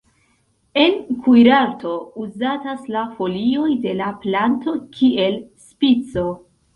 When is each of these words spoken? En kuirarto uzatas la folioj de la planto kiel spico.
En 0.83 0.95
kuirarto 1.25 1.91
uzatas 2.23 2.87
la 2.95 3.03
folioj 3.19 3.67
de 3.83 3.93
la 3.99 4.07
planto 4.23 4.73
kiel 4.97 5.37
spico. 5.67 6.25